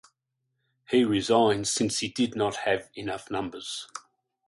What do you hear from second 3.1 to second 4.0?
numbers.